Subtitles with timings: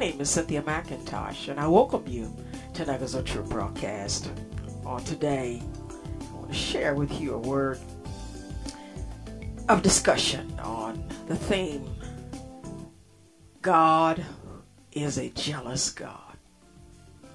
[0.00, 2.34] name is Cynthia McIntosh, and I welcome you
[2.72, 4.30] to Nuggets of Truth broadcast.
[4.82, 5.62] On today,
[6.22, 7.78] I want to share with you a word
[9.68, 11.86] of discussion on the theme
[13.60, 14.24] God
[14.92, 16.38] is a jealous God.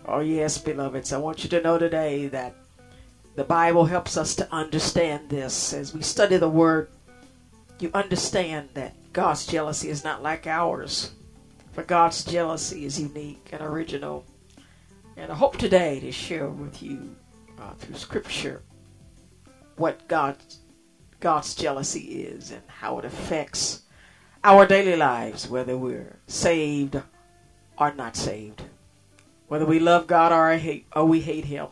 [0.07, 2.55] Oh, yes, beloveds, I want you to know today that
[3.35, 5.71] the Bible helps us to understand this.
[5.71, 6.89] As we study the Word,
[7.77, 11.11] you understand that God's jealousy is not like ours.
[11.75, 14.23] For God's jealousy is unique and original.
[15.17, 17.17] And I hope today to share with you
[17.59, 18.63] uh, through Scripture
[19.75, 20.59] what God's,
[21.19, 23.81] God's jealousy is and how it affects
[24.41, 27.01] our daily lives, whether we're saved
[27.77, 28.61] or not saved.
[29.49, 31.67] Whether we love God or, hate, or we hate Him,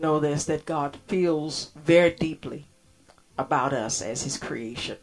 [0.00, 2.68] know this that God feels very deeply
[3.36, 4.96] about us as His creation.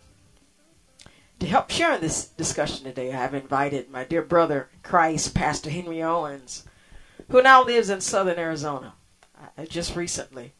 [1.43, 5.69] To help share in this discussion today, I have invited my dear brother Christ, Pastor
[5.69, 6.63] Henry Owens,
[7.27, 8.93] who now lives in southern Arizona.
[9.57, 10.53] I just recently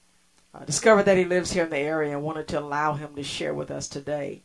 [0.54, 3.24] uh, discovered that he lives here in the area and wanted to allow him to
[3.24, 4.42] share with us today.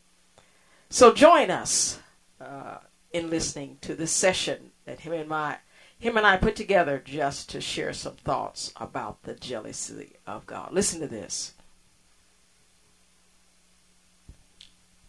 [0.89, 1.99] So join us
[2.39, 2.77] uh,
[3.11, 5.57] in listening to this session that him and my
[5.97, 10.71] him and I put together just to share some thoughts about the jealousy of God.
[10.71, 11.53] Listen to this.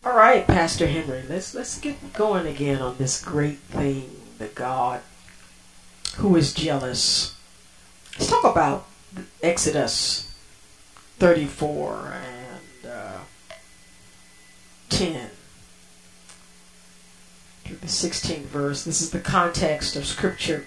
[0.02, 5.02] All right, Pastor Henry, let's let's get going again on this great thing, the God
[6.16, 7.34] who is jealous.
[8.18, 8.86] Let's talk about
[9.42, 10.34] Exodus
[11.18, 13.18] 34 and uh,
[14.88, 15.30] 10
[17.64, 18.84] through the 16th verse.
[18.84, 20.64] This is the context of Scripture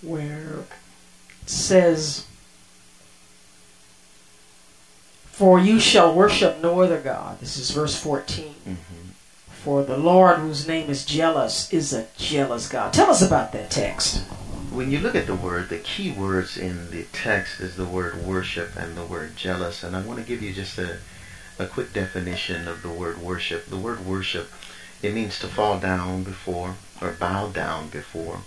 [0.00, 0.64] where
[1.42, 2.26] it says,
[5.32, 7.40] For you shall worship no other God.
[7.40, 8.54] This is verse 14.
[8.68, 8.74] Mm-hmm.
[9.64, 12.92] For the Lord, whose name is jealous, is a jealous God.
[12.92, 14.18] Tell us about that text.
[14.70, 18.24] When you look at the word, the key words in the text is the word
[18.24, 19.82] worship and the word jealous.
[19.82, 20.98] And I want to give you just a,
[21.58, 23.66] a quick definition of the word worship.
[23.66, 24.50] The word worship,
[25.02, 28.40] it means to fall down before or bow down before.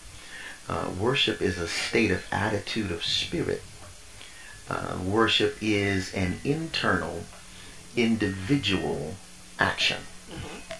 [0.70, 3.64] Uh, worship is a state of attitude of spirit
[4.70, 7.24] uh, worship is an internal,
[7.96, 9.16] individual
[9.60, 10.02] action.
[10.32, 10.74] Mm-hmm.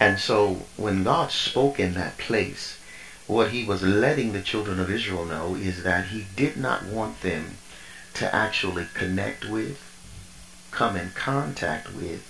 [0.00, 2.78] And so when God spoke in that place,
[3.26, 7.20] what he was letting the children of Israel know is that he did not want
[7.22, 7.56] them
[8.14, 9.80] to actually connect with,
[10.70, 12.22] come in contact with,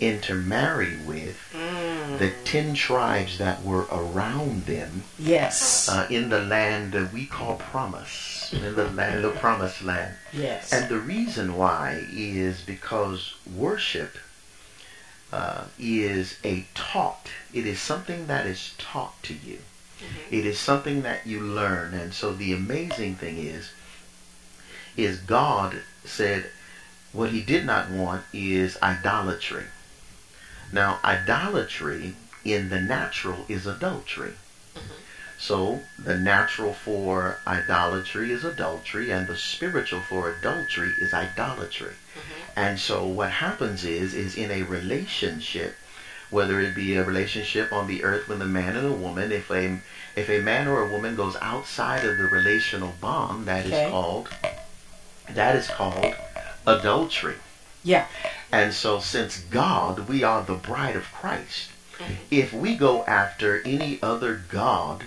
[0.00, 1.83] intermarry with mm.
[2.18, 5.04] The ten tribes that were around them.
[5.18, 5.88] Yes.
[5.88, 10.14] Uh, in the land that we call promise, in the land, the promised land.
[10.32, 10.72] Yes.
[10.72, 14.16] And the reason why is because worship
[15.32, 17.28] uh, is a taught.
[17.52, 19.58] It is something that is taught to you.
[19.98, 20.34] Mm-hmm.
[20.34, 21.94] It is something that you learn.
[21.94, 23.70] And so the amazing thing is,
[24.96, 26.46] is God said,
[27.12, 29.64] what he did not want is idolatry.
[30.72, 32.14] Now, idolatry
[32.44, 34.34] in the natural is adultery.
[34.74, 34.94] Mm-hmm.
[35.38, 41.94] So, the natural for idolatry is adultery, and the spiritual for adultery is idolatry.
[42.14, 42.58] Mm-hmm.
[42.58, 45.74] And so, what happens is, is in a relationship,
[46.30, 49.50] whether it be a relationship on the earth with a man and a woman, if
[49.50, 49.80] a
[50.16, 53.84] if a man or a woman goes outside of the relational bond, that okay.
[53.84, 54.28] is called
[55.30, 56.14] that is called
[56.66, 57.36] adultery.
[57.82, 58.06] Yeah.
[58.54, 62.12] And so, since God, we are the bride of Christ, mm-hmm.
[62.30, 65.02] if we go after any other God,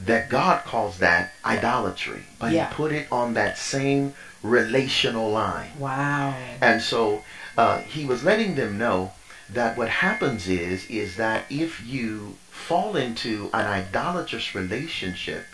[0.00, 2.68] that God calls that idolatry, but yeah.
[2.68, 5.70] He put it on that same relational line.
[5.80, 6.36] Wow.
[6.60, 7.24] And so,
[7.58, 9.12] uh, He was letting them know
[9.50, 15.44] that what happens is is that if you fall into an idolatrous relationship,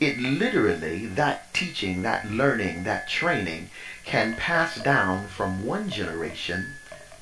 [0.00, 3.70] it literally that teaching, that learning, that training
[4.04, 6.74] can pass down from one generation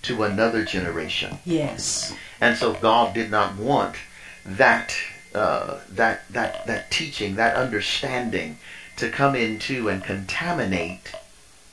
[0.02, 1.38] to another generation.
[1.44, 2.14] Yes.
[2.40, 3.96] And so God did not want
[4.44, 4.94] that
[5.34, 8.58] uh, that that that teaching, that understanding
[8.96, 11.12] to come into and contaminate,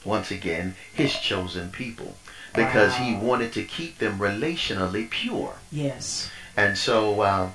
[0.03, 2.15] once again, his chosen people.
[2.53, 5.53] Because he wanted to keep them relationally pure.
[5.71, 6.29] Yes.
[6.57, 7.49] And so uh,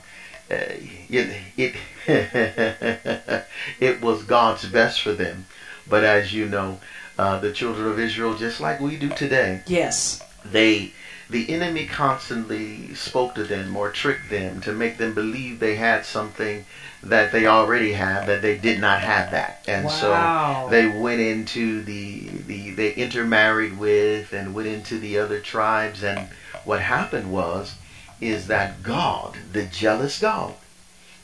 [0.49, 1.75] it, it,
[3.81, 5.47] it was God's best for them.
[5.89, 6.81] But as you know,
[7.19, 10.23] uh, the children of Israel, just like we do today, Yes.
[10.45, 10.93] they
[11.29, 16.05] the enemy constantly spoke to them or tricked them to make them believe they had
[16.05, 16.65] something
[17.03, 20.67] that they already had that they did not have that and Wow.
[20.67, 26.05] so they went into the the they intermarried with and went into the other tribes
[26.05, 26.29] and
[26.65, 27.75] what happened was
[28.21, 30.55] is that God the jealous God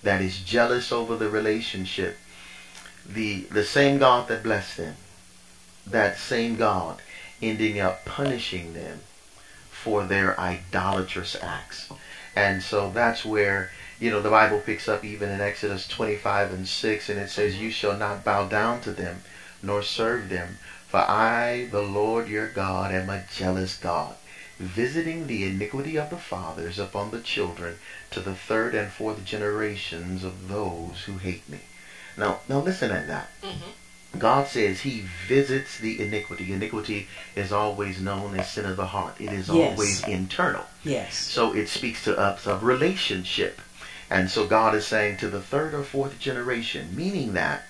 [0.03, 2.19] that is jealous over the relationship
[3.06, 4.97] the the same God that blessed them
[5.87, 7.00] that same God
[7.41, 9.00] ending up punishing them
[9.71, 11.91] for their idolatrous acts.
[12.37, 16.69] And so that's where, you know, the Bible picks up even in Exodus 25 and
[16.69, 19.23] 6, and it says, You shall not bow down to them,
[19.62, 24.15] nor serve them, for I, the Lord your God, am a jealous God,
[24.62, 27.76] visiting the iniquity of the fathers upon the children
[28.11, 31.59] to the third and fourth generations of those who hate me.
[32.17, 33.29] Now, now listen at that.
[33.43, 34.19] Mm-hmm.
[34.19, 36.53] God says he visits the iniquity.
[36.53, 39.14] Iniquity is always known as sin of the heart.
[39.19, 39.70] It is Yes.
[39.73, 40.65] always internal.
[40.85, 41.17] Yes.
[41.17, 43.61] So it speaks to us of relationship.
[44.11, 47.62] And so God is saying to the third or fourth generation, meaning that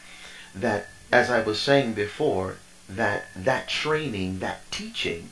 [0.55, 2.57] that as I was saying before,
[2.89, 5.31] that that training, that teaching,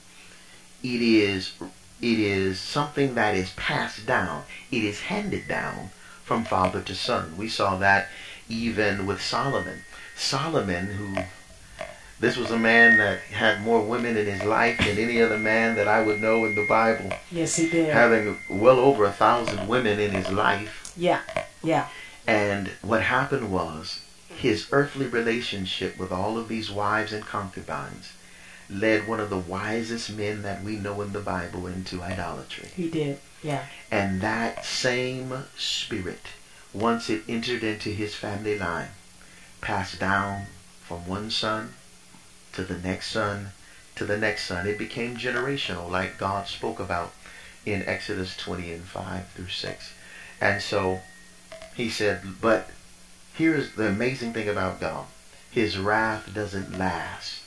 [0.82, 1.52] it is
[2.00, 4.44] it is something that is passed down.
[4.70, 5.90] It is handed down
[6.24, 7.36] from father to son.
[7.36, 8.08] We saw that
[8.48, 9.80] even with Solomon.
[10.16, 11.16] Solomon, who
[12.20, 15.74] this was a man that had more women in his life than any other man
[15.76, 17.92] that I would know in the Bible Yes, he did.
[17.92, 20.92] having well over a thousand women in his life.
[20.96, 21.20] yeah.
[21.62, 21.88] Yeah.
[22.26, 28.12] And what happened was his earthly relationship with all of these wives and concubines
[28.70, 32.68] led one of the wisest men that we know in the Bible into idolatry.
[32.74, 33.18] He did.
[33.42, 33.64] Yeah.
[33.90, 36.26] And that same spirit,
[36.72, 38.88] once it entered into his family line,
[39.60, 40.46] passed down
[40.82, 41.74] from one son
[42.52, 43.50] to the next son
[43.96, 44.66] to the next son.
[44.66, 47.12] It became generational, like God spoke about
[47.66, 49.92] in Exodus 20 and 5 through 6.
[50.40, 51.00] And so
[51.74, 52.70] he said, but
[53.34, 55.06] here's the amazing thing about God.
[55.50, 57.39] His wrath doesn't last.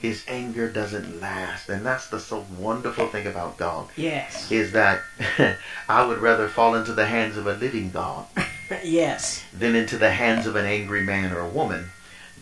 [0.00, 1.68] His anger doesn't last.
[1.68, 4.50] And that's the so wonderful thing about God Yes.
[4.50, 5.00] is that
[5.88, 8.26] I would rather fall into the hands of a living God
[8.84, 9.42] yes.
[9.52, 11.90] than into the hands of an angry man or a woman,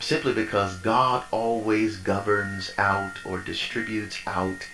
[0.00, 4.68] simply because God always governs out or distributes out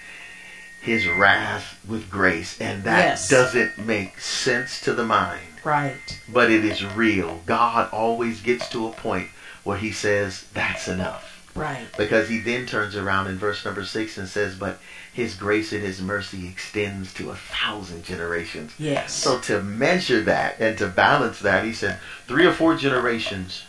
[0.81, 3.29] his wrath with grace, and that Yes.
[3.29, 6.19] doesn't make sense to the mind, Right.
[6.29, 7.43] but it is real.
[7.47, 9.29] God always gets to a point
[9.63, 11.32] where he says, That's enough.
[11.55, 11.87] Right.
[11.99, 14.81] Because he then turns around in verse number six and says, But
[15.13, 18.73] his grace and his mercy extends to a thousand generations.
[18.79, 19.13] Yes.
[19.13, 23.65] So to measure that and to balance that, he said, three or four generations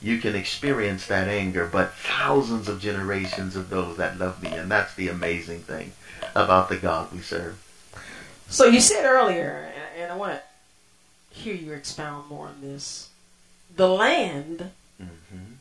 [0.00, 4.50] you can experience that anger, but thousands of generations of those that love me.
[4.50, 5.92] And that's the amazing thing
[6.34, 7.58] about the God we serve.
[8.48, 13.08] So you said earlier, and- I want to hear you expound more on this.
[13.74, 15.53] The land hmm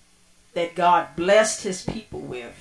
[0.53, 2.55] that God blessed his people with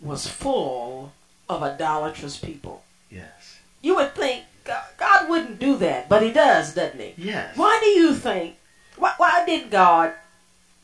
[0.00, 1.12] was full
[1.48, 2.82] of idolatrous people.
[3.10, 3.58] Yes.
[3.82, 7.14] You would think God, wouldn't do that, but he does, doesn't he?
[7.16, 7.56] Yes.
[7.56, 8.56] Why do you think,
[8.96, 10.12] why, why did God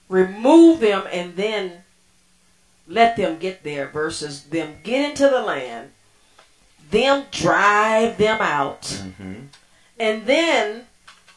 [0.09, 1.85] remove them and then
[2.87, 5.93] let them get there versus them get into the land,
[6.91, 9.35] them drive them out, hmm
[9.99, 10.87] and then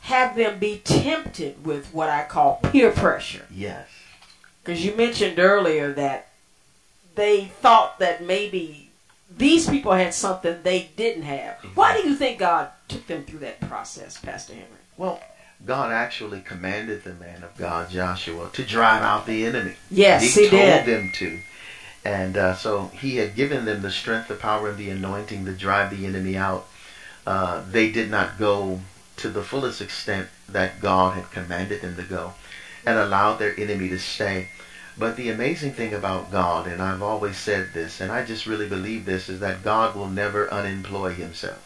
[0.03, 3.46] have them be tempted with what I call peer pressure?
[3.51, 3.89] Yes.
[4.63, 6.29] Because you mentioned earlier that
[7.15, 8.89] they thought that maybe
[9.29, 11.58] these people had something they didn't have.
[11.75, 14.70] Why do you think God took them through that process, Pastor Henry?
[14.98, 15.22] Well,
[15.65, 19.74] God actually commanded the man of God, Joshua, to drive out the enemy.
[19.89, 20.86] Yes, he, he told did.
[20.86, 21.39] them to.
[22.05, 25.53] And uh, so he had given them the strength, the power, and the anointing to
[25.53, 26.67] drive the enemy out.
[27.25, 28.82] Uh, they did not go
[29.17, 32.34] to the fullest extent that God had commanded them to go
[32.86, 34.48] and allowed their enemy to stay.
[34.98, 38.70] But the amazing thing about God, and I've always said this, and I just really
[38.70, 41.62] believe this, is that God will never unemploy himself.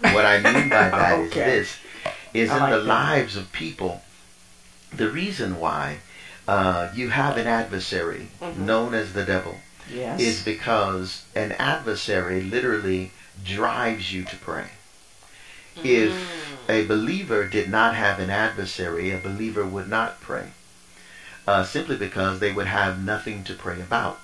[0.00, 1.44] What I mean by that is Okay.
[1.44, 1.76] this,
[2.32, 2.86] is I in like the that.
[2.86, 4.02] lives of people,
[4.94, 5.98] the reason why
[6.48, 8.56] uh, you have an adversary Mhm.
[8.56, 10.18] known as the devil Yes.
[10.20, 13.12] is because an adversary literally
[13.44, 14.70] drives you to pray.
[15.84, 16.70] If Mm.
[16.70, 20.46] a believer did not have an adversary, a believer would not pray.
[21.50, 24.20] Uh, simply because they would have nothing to pray about.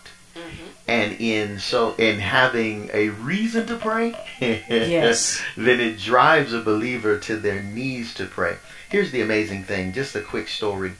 [0.88, 5.42] And in so in having a reason to pray, Yes.
[5.56, 8.54] then it drives a believer to their knees to pray.
[8.88, 10.92] Here's the amazing thing, just a quick story.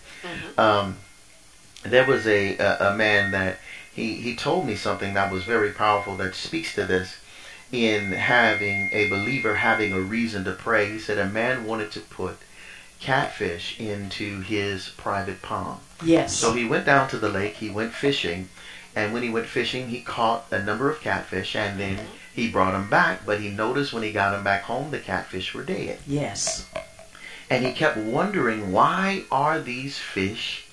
[0.59, 0.97] Um,
[1.85, 3.59] there was a, a a man that
[3.95, 7.09] he he told me something that was very powerful that speaks to this
[7.71, 10.91] in having a believer having a reason to pray.
[10.91, 12.37] He said a man wanted to put
[13.01, 15.81] catfish into his private pond.
[16.05, 16.35] Yes.
[16.37, 18.49] So he went down to the lake, he went fishing,
[18.95, 21.99] and when he went fishing, he caught a number of catfish and then
[22.35, 25.55] he brought them back, but he noticed when he got them back home the catfish
[25.55, 25.99] were dead.
[26.07, 26.69] yes.
[27.49, 30.65] And he kept wondering why are these fish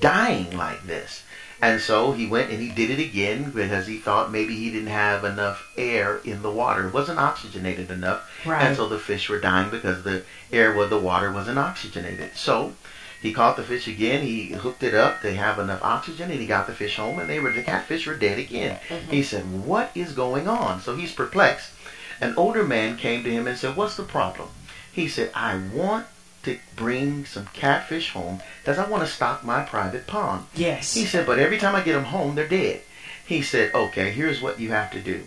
[0.00, 1.22] dying like this?
[1.60, 4.88] And so he went and he did it again because he thought maybe he didn't
[4.88, 6.88] have enough air in the water.
[6.88, 8.30] It wasn't oxygenated enough.
[8.44, 8.62] Right.
[8.62, 12.36] And so the fish were dying because the air with the water wasn't oxygenated.
[12.36, 12.74] So
[13.22, 14.22] he caught the fish again.
[14.22, 17.28] He hooked it up to have enough oxygen, and he got the fish home, and
[17.28, 18.78] they were the catfish were dead again.
[18.88, 19.10] Mm-hmm.
[19.10, 21.72] He said, "What is going on?" So he's perplexed.
[22.20, 24.48] An older man came to him and said, "What's the problem?"
[24.92, 26.06] He said, "I want
[26.46, 30.94] to bring some catfish home because I want to stock my private pond." Yes.
[30.94, 32.80] He said, "But every time I get them home, they're dead."
[33.24, 35.22] He said, "Okay, here's what you have to do."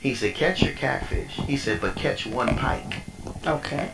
[0.00, 3.02] He said, "Catch your catfish." He said, "But catch one pike."
[3.46, 3.90] Okay.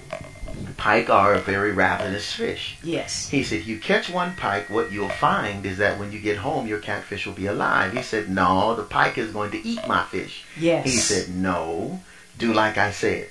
[0.77, 2.79] Pike are a very ravenous fish.
[2.83, 3.29] Yes.
[3.29, 6.67] He said, You catch one pike, what you'll find is that when you get home,
[6.67, 7.93] your catfish will be alive.
[7.93, 10.45] He said, No, the pike is going to eat my fish.
[10.59, 10.87] Yes.
[10.87, 12.01] He said, No,
[12.39, 13.29] do like I said.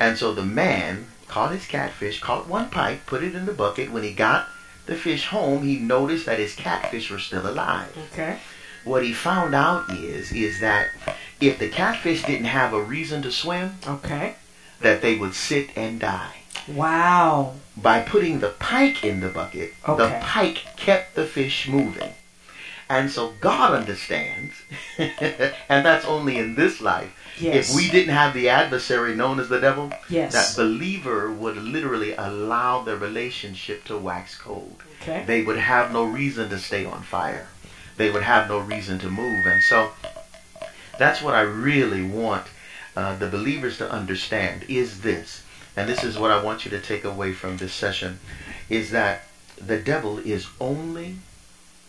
[0.00, 3.90] And so the man caught his catfish, caught one pike, put it in the bucket.
[3.90, 4.48] When he got
[4.84, 7.96] the fish home, he noticed that his catfish were still alive.
[8.12, 8.38] Okay.
[8.84, 10.88] What he found out is, is that
[11.40, 14.34] if the catfish didn't have a reason to swim, Okay.
[14.82, 16.36] that they would sit and die.
[16.68, 17.54] Wow.
[17.78, 22.12] by putting the pike in the bucket, the pike kept the fish moving.
[22.90, 24.52] And so God understands,
[24.98, 27.10] and that's only in this life.
[27.38, 27.70] Yes.
[27.70, 30.32] If we didn't have the adversary known as the devil, Yes.
[30.32, 34.82] that believer would literally allow the relationship to wax cold.
[35.00, 35.24] Okay.
[35.26, 37.48] They would have no reason to stay on fire.
[37.96, 39.46] They would have no reason to move.
[39.46, 39.92] And so
[40.98, 42.46] that's what I really want
[42.96, 45.42] uh, the believers to understand is this.
[45.76, 48.18] And this is what I want you to take away from this session
[48.68, 49.22] is that
[49.56, 51.16] the devil is only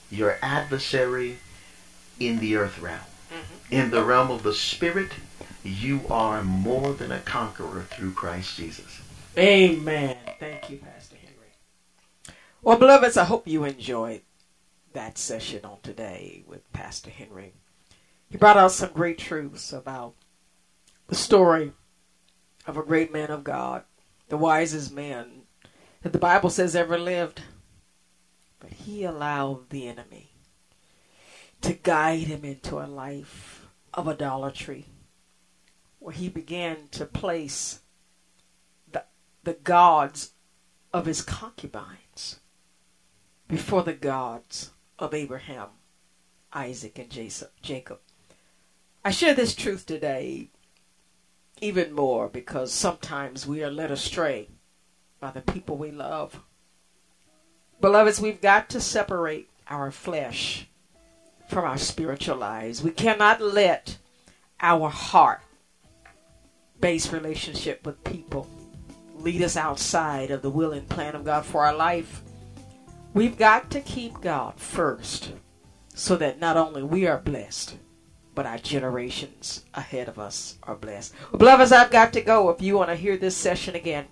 [0.09, 1.38] your adversary
[2.19, 3.00] in the earth realm.
[3.73, 5.13] In the realm of the spirit,
[5.63, 9.01] you are more than a conqueror through Christ Jesus.
[9.35, 10.15] Amen.
[10.39, 12.35] Thank you, Pastor Henry.
[12.61, 14.21] Well, beloveds, I hope you enjoyed
[14.93, 17.53] that session on today with Pastor Henry.
[18.29, 20.13] He brought out some great truths about
[21.07, 21.71] the story
[22.67, 23.85] of a great man of God,
[24.29, 25.47] the wisest man
[26.03, 27.41] that the Bible says ever lived.
[28.59, 30.29] But he allowed the enemy
[31.61, 33.61] to guide him into a life
[33.93, 34.85] of idolatry,
[36.00, 37.81] where he began to place
[38.91, 39.03] the,
[39.43, 40.31] the gods
[40.93, 42.39] of his concubines
[43.47, 45.69] before the gods of Abraham,
[46.53, 48.00] Isaac, and Jacob.
[49.05, 50.50] I share this truth today
[51.62, 54.50] even more because sometimes we are led astray
[55.19, 56.41] by the people we love.
[57.79, 60.67] Beloveds, we've got to separate our flesh
[61.53, 62.81] from our spiritual lives.
[62.81, 64.00] We cannot let
[64.60, 65.41] our heart
[66.81, 68.50] based relationship with people
[69.17, 72.24] lead us outside of the will and plan of God for our life.
[73.13, 75.33] We've got to keep God first
[75.93, 77.75] so that not only we are blessed,
[78.33, 81.13] but our generations ahead of us are blessed.
[81.31, 82.50] Well, beloveds, I've got to go.
[82.50, 84.07] If you want to hear this session again,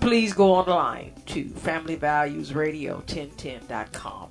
[0.00, 4.30] please go online to familyvaluesradio1010.com.